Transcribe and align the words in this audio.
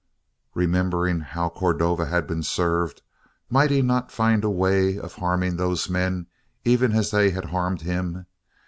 Remembering 0.55 1.19
how 1.19 1.47
Cordova 1.49 2.07
had 2.07 2.25
been 2.25 2.41
served, 2.41 3.03
might 3.51 3.69
he 3.69 3.83
not 3.83 4.11
find 4.11 4.43
a 4.43 4.49
way 4.49 4.97
of 4.97 5.13
harming 5.13 5.57
those 5.57 5.91
men 5.91 6.25
even 6.65 6.91
as 6.93 7.11
they 7.11 7.29
had 7.29 7.45
harmed 7.45 7.81
him? 7.81 8.25